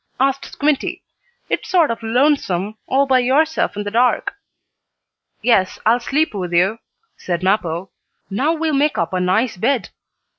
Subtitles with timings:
[0.19, 1.03] asked Squinty.
[1.47, 4.33] "It's sort of lonesome, all by yourself in the dark."
[5.43, 6.79] "Yes, I'll sleep with you,"
[7.17, 7.91] said Mappo.
[8.27, 9.89] "Now we'll make up a nice bed."